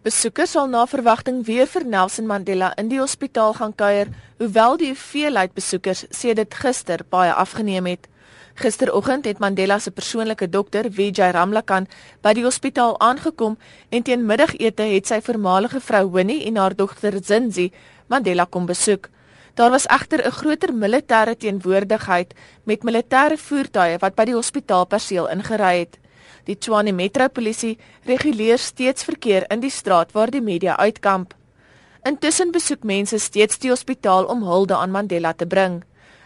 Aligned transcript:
Besoekers 0.00 0.54
sal 0.56 0.70
na 0.72 0.86
verwagting 0.88 1.42
weer 1.44 1.66
vir 1.68 1.84
Nelson 1.84 2.24
Mandela 2.24 2.70
in 2.80 2.86
die 2.88 3.02
hospitaal 3.02 3.52
gaan 3.58 3.74
kuier, 3.76 4.08
hoewel 4.40 4.78
die 4.80 4.94
hoeveelheid 4.94 5.52
besoekers 5.52 6.06
sedert 6.08 6.56
gister 6.56 7.04
baie 7.12 7.34
afgeneem 7.42 7.84
het. 7.84 8.08
Gisteroggend 8.56 9.28
het 9.28 9.44
Mandela 9.44 9.76
se 9.78 9.92
persoonlike 9.92 10.48
dokter, 10.48 10.88
Vijay 10.88 11.34
Ramlakan, 11.36 11.84
by 12.24 12.32
die 12.32 12.46
hospitaal 12.48 12.96
aangekom 12.96 13.58
en 13.90 14.08
teen 14.08 14.24
middagete 14.24 14.88
het 14.88 15.12
sy 15.12 15.20
voormalige 15.20 15.84
vrou 15.84 16.06
Winnie 16.16 16.46
en 16.48 16.56
haar 16.56 16.78
dogter 16.80 17.20
Zinzi 17.20 17.68
Mandela 18.08 18.48
kom 18.48 18.64
besoek. 18.64 19.12
Daar 19.54 19.70
was 19.70 19.84
egter 19.84 20.24
'n 20.24 20.32
groter 20.32 20.72
militêre 20.72 21.36
teenwoordigheid 21.36 22.32
met 22.64 22.84
militêre 22.84 23.36
voertuie 23.36 24.00
wat 24.00 24.14
by 24.14 24.24
die 24.24 24.40
hospitaalperseel 24.40 25.28
ingery 25.28 25.78
het. 25.84 25.99
Die 26.44 26.56
Tshwane 26.58 26.92
Metropolisie 26.92 27.78
reguleer 28.04 28.58
steeds 28.58 29.04
verkeer 29.04 29.46
in 29.50 29.60
die 29.60 29.70
straat 29.70 30.12
waar 30.12 30.30
die 30.30 30.40
media 30.40 30.76
uitkamp. 30.76 31.34
Intussen 32.02 32.52
besoek 32.52 32.84
mense 32.84 33.18
steeds 33.18 33.58
die 33.58 33.70
hospitaal 33.70 34.24
om 34.24 34.42
hulde 34.42 34.76
aan 34.76 34.90
Mandela 34.90 35.32
te 35.32 35.46
bring. 35.46 35.82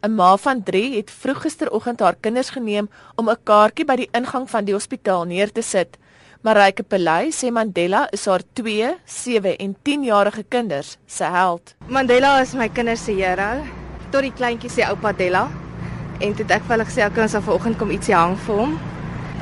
'n 0.00 0.14
Ma 0.14 0.36
van 0.36 0.62
3 0.62 0.96
het 0.96 1.10
vroeg 1.10 1.40
gisteroggend 1.42 2.00
haar 2.00 2.14
kinders 2.20 2.50
geneem 2.50 2.88
om 3.16 3.28
'n 3.28 3.42
kaartjie 3.44 3.84
by 3.84 3.96
die 3.96 4.08
ingang 4.12 4.50
van 4.50 4.64
die 4.64 4.74
hospitaal 4.74 5.24
neer 5.24 5.52
te 5.52 5.62
sit. 5.62 5.98
Marike 6.40 6.82
Pelay 6.82 7.30
sê 7.30 7.50
Mandela 7.50 8.06
is 8.12 8.26
haar 8.26 8.42
2, 8.52 8.94
7 9.04 9.56
en 9.58 9.76
10 9.82 10.04
jarige 10.04 10.44
kinders 10.48 10.96
se 11.06 11.24
held. 11.24 11.74
Mandela 11.88 12.40
is 12.40 12.54
my 12.54 12.68
kinders 12.68 13.04
se 13.04 13.12
hero. 13.12 13.66
Tot 14.10 14.22
die 14.22 14.32
kleintjie 14.32 14.70
sê 14.70 14.86
oupa 14.88 15.12
Della. 15.12 15.48
En 16.20 16.34
toe 16.34 16.46
ek 16.48 16.62
vir 16.62 16.76
hulle 16.76 16.86
gesê 16.86 17.02
ek 17.02 17.14
kan 17.14 17.28
se 17.28 17.40
vanoggend 17.40 17.78
kom 17.78 17.90
ietsie 17.90 18.14
hang 18.14 18.36
vir 18.46 18.54
hom. 18.54 18.78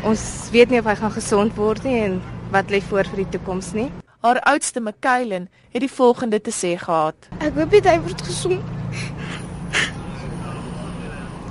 Ons 0.05 0.51
weet 0.51 0.71
nie 0.71 0.79
of 0.79 0.85
hy 0.85 0.95
gaan 0.95 1.15
gesond 1.15 1.55
word 1.57 1.85
nie 1.85 2.01
en 2.03 2.19
wat 2.51 2.71
lê 2.71 2.83
voor 2.83 3.05
vir 3.05 3.25
die 3.25 3.31
toekoms 3.37 3.73
nie. 3.73 3.89
Haar 4.21 4.41
oudste, 4.41 4.81
Mikaelen, 4.81 5.49
het 5.71 5.81
die 5.81 5.93
volgende 5.93 6.41
te 6.41 6.51
sê 6.51 6.77
gehad: 6.79 7.29
Ek 7.39 7.55
hoop 7.55 7.71
dit 7.71 7.85
hy 7.87 7.99
word 8.01 8.23
gesond. 8.23 8.63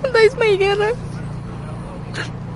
Dit 0.05 0.15
is 0.21 0.35
my 0.37 0.51
Here. 0.57 0.93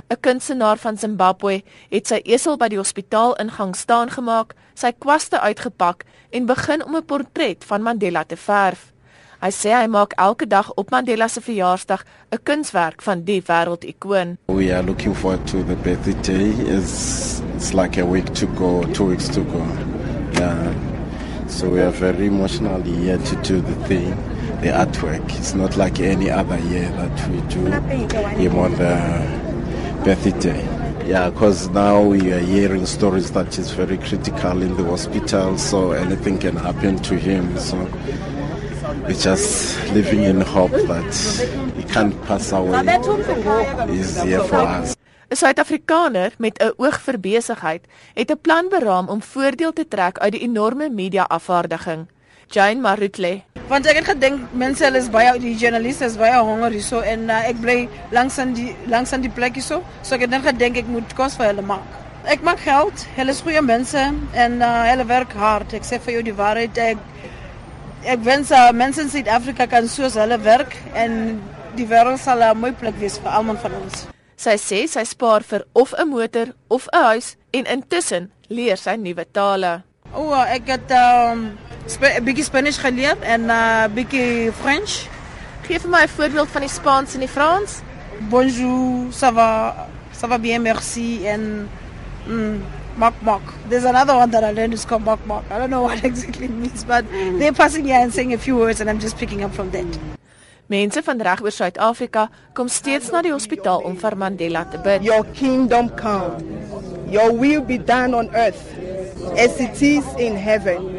'n 0.10 0.20
Kunstenaar 0.20 0.78
van 0.78 0.98
Zimbabwe 0.98 1.62
het 1.90 2.08
sy 2.08 2.18
esel 2.26 2.58
by 2.58 2.68
die 2.74 2.80
hospitaal 2.82 3.36
ingang 3.38 3.76
staan 3.78 4.10
gemaak, 4.10 4.56
sy 4.74 4.90
kwaste 4.92 5.40
uitgepak 5.40 6.06
en 6.34 6.46
begin 6.50 6.84
om 6.86 6.96
'n 6.96 7.06
portret 7.06 7.66
van 7.66 7.82
Mandela 7.82 8.24
te 8.24 8.38
verf. 8.38 8.92
Hy 9.40 9.54
sê 9.56 9.72
hy 9.72 9.88
maak 9.88 10.18
elke 10.20 10.44
dag 10.52 10.68
op 10.76 10.90
Mandela 10.92 11.30
se 11.32 11.40
verjaarsdag 11.40 12.02
'n 12.04 12.40
kunswerk 12.44 13.02
van 13.02 13.24
die 13.24 13.42
wêreldikoon. 13.48 14.38
We 14.48 14.68
are 14.76 14.84
looking 14.84 15.16
forward 15.16 15.48
to 15.48 15.64
the 15.64 15.76
birthday. 15.76 16.52
It's 16.76 17.42
it's 17.56 17.74
like 17.74 17.96
a 18.02 18.06
week 18.06 18.34
to 18.34 18.46
go, 18.48 18.84
two 18.92 19.06
weeks 19.06 19.30
to 19.30 19.42
go. 19.42 19.64
Yeah. 20.34 20.74
So 21.48 21.70
we 21.70 21.80
are 21.80 21.92
very 21.92 22.28
emotionally 22.28 22.92
here 22.92 23.18
to 23.18 23.36
do 23.48 23.62
the 23.62 23.78
thing, 23.88 24.14
the 24.62 24.72
artwork. 24.72 25.24
It's 25.40 25.56
not 25.56 25.78
like 25.78 26.02
any 26.02 26.30
other 26.30 26.60
year 26.72 26.92
that 27.00 27.18
we 27.30 27.40
do 27.48 27.62
him 28.42 28.60
on 28.60 28.76
the 28.76 28.94
birthday. 30.04 30.62
Yeah, 31.08 31.30
because 31.30 31.70
now 31.70 32.02
we 32.02 32.34
are 32.34 32.44
hearing 32.44 32.86
stories 32.86 33.32
that 33.32 33.56
he's 33.56 33.72
very 33.72 33.98
critical 33.98 34.62
in 34.62 34.76
the 34.76 34.84
hospital, 34.84 35.58
so 35.58 35.94
anything 35.94 36.38
can 36.38 36.58
happen 36.58 37.00
to 37.00 37.16
him. 37.16 37.58
So 37.58 37.78
we're 39.08 39.14
just 39.14 39.78
living 39.94 40.24
in 40.24 40.42
hope 40.42 40.72
that 40.72 41.14
he 41.76 41.84
can't 41.84 42.16
pass 42.26 42.52
away. 42.52 42.84
He's 43.88 44.22
here 44.22 44.44
for 44.44 44.62
us. 44.62 44.96
'n 45.30 45.36
Suid-Afrikaner 45.36 46.32
met 46.38 46.58
'n 46.58 46.74
oog 46.78 46.98
vir 47.06 47.18
besigheid 47.20 47.84
het 48.14 48.32
'n 48.32 48.42
plan 48.42 48.70
beraam 48.70 49.08
om 49.08 49.22
voordeel 49.22 49.74
te 49.74 49.88
trek 49.88 50.18
uit 50.18 50.32
die 50.32 50.42
enorme 50.42 50.90
media-afvaardiging. 50.90 52.08
Jane 52.48 52.82
Marutle. 52.82 53.42
Want 53.68 53.86
ek 53.86 53.96
het 53.96 54.06
gedink 54.06 54.40
mense 54.52 54.84
hulle 54.84 54.98
is 54.98 55.10
baie 55.10 55.40
die 55.40 55.56
joernaliste 55.56 56.06
is 56.06 56.18
baie 56.18 56.40
honger 56.42 56.72
hierso 56.72 57.00
en 57.00 57.30
uh, 57.30 57.46
ek 57.50 57.62
bly 57.62 57.90
langs 58.12 58.40
aan 58.40 58.54
die 58.54 58.76
langs 58.88 59.14
aan 59.14 59.22
die 59.22 59.30
plek 59.30 59.54
hierso, 59.54 59.84
so 60.02 60.16
ek 60.16 60.22
het 60.22 60.30
net 60.30 60.42
gedink 60.42 60.78
ek 60.78 60.88
moet 60.88 61.14
kos 61.14 61.36
vir 61.38 61.46
hulle 61.46 61.62
maak. 61.62 61.86
Ek 62.26 62.42
maak 62.42 62.60
geld, 62.60 63.06
hulle 63.16 63.32
is 63.32 63.42
goeie 63.42 63.62
mense 63.62 64.02
en 64.34 64.62
uh, 64.62 64.84
hulle 64.90 65.06
werk 65.06 65.34
hard. 65.34 65.74
Ek 65.74 65.86
sê 65.86 66.00
vir 66.00 66.14
jou 66.14 66.24
die 66.24 66.34
waarheid, 66.34 66.78
ek 66.78 66.98
ek 68.04 68.22
wens 68.24 68.52
uh, 68.52 68.72
mense 68.72 69.02
in 69.02 69.10
Suid-Afrika 69.12 69.68
kan 69.68 69.88
soos 69.88 70.16
hulle 70.20 70.38
werk 70.44 70.76
en 70.96 71.40
die 71.76 71.88
wêreld 71.88 72.20
sal 72.20 72.42
'n 72.44 72.58
mooi 72.58 72.72
plek 72.72 72.96
wees 73.00 73.20
vir 73.20 73.32
almal 73.32 73.58
van 73.58 73.74
ons. 73.82 74.08
Sy 74.40 74.56
sê 74.56 74.88
sy 74.88 75.04
spaar 75.04 75.44
vir 75.44 75.66
of 75.74 75.94
'n 75.94 76.08
motor 76.08 76.54
of 76.70 76.88
'n 76.94 77.04
huis 77.04 77.36
en 77.52 77.66
intussen 77.66 78.32
leer 78.48 78.78
sy 78.78 78.96
nuwe 78.96 79.26
tale. 79.32 79.84
O, 80.14 80.32
oh, 80.32 80.44
ek 80.48 80.68
het 80.68 80.90
'n 80.92 81.32
um, 81.32 81.58
sp 81.90 82.04
bietjie 82.24 82.44
Spanish 82.44 82.80
geleer 82.80 83.18
en 83.22 83.46
'n 83.46 83.50
uh, 83.50 83.88
bietjie 83.88 84.52
French. 84.52 85.08
Geef 85.68 85.82
vir 85.82 85.92
my 85.92 86.04
'n 86.04 86.08
voorbeeld 86.08 86.50
van 86.50 86.62
die 86.62 86.70
Spaans 86.70 87.14
en 87.14 87.20
die 87.20 87.28
Frans. 87.28 87.82
Bonjour, 88.30 89.12
ça 89.12 89.32
va? 89.32 89.88
Ça 90.12 90.28
va 90.28 90.38
bien, 90.38 90.60
merci 90.60 91.26
en 91.28 91.70
mm, 92.28 92.62
Mak 92.98 93.16
mak. 93.24 93.42
There's 93.70 93.86
another 93.86 94.16
one 94.16 94.30
that 94.32 94.44
I 94.44 94.52
learned 94.52 94.74
is 94.74 94.84
called 94.84 95.06
mak 95.06 95.26
mak. 95.26 95.50
I 95.50 95.58
don't 95.58 95.70
know 95.70 95.84
what 95.88 96.04
exactly 96.04 96.46
it 96.46 96.52
means, 96.52 96.84
but 96.84 97.06
they're 97.40 97.54
passing 97.54 97.86
here 97.86 98.00
and 98.00 98.14
saying 98.14 98.34
a 98.34 98.38
few 98.38 98.58
words 98.58 98.82
and 98.82 98.90
I'm 98.90 99.00
just 99.00 99.18
picking 99.18 99.44
up 99.44 99.54
from 99.54 99.72
that. 99.72 99.88
Mense 100.70 101.02
van 101.02 101.22
reg 101.26 101.40
oor 101.42 101.50
Suid-Afrika 101.50 102.28
kom 102.54 102.68
steeds 102.70 103.10
na 103.10 103.24
die 103.26 103.32
hospitaal 103.34 103.82
om 103.88 103.96
vir 103.98 104.16
Mandela 104.20 104.66
te 104.70 104.78
bid. 104.84 105.02
Your 105.02 105.24
kingdom 105.34 105.90
come. 105.98 106.44
Your 107.10 107.32
will 107.34 107.64
be 107.66 107.80
done 107.80 108.14
on 108.14 108.30
earth 108.36 108.62
as 109.34 109.58
it 109.60 109.82
is 109.82 110.06
in 110.22 110.36
heaven. 110.38 110.92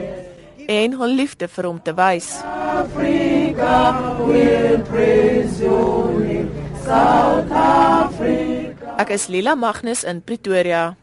En 0.66 0.96
hul 0.98 1.14
liefde 1.20 1.46
vir 1.46 1.68
hom 1.68 1.78
te 1.84 1.94
wys. 1.94 2.32
Africa 2.42 3.76
will 4.24 4.82
praise 4.88 5.62
your 5.62 6.18
name. 6.18 6.50
South 6.82 7.52
Africa. 7.52 8.96
Ek 8.98 9.14
is 9.14 9.28
Lila 9.28 9.54
Magnus 9.54 10.02
in 10.02 10.24
Pretoria. 10.24 10.96